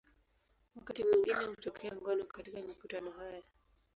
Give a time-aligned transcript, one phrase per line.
[0.75, 3.41] Wakati mwingine hutokea ngono katika mikutano haya.